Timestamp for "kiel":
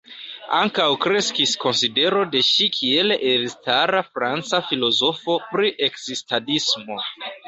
2.77-3.13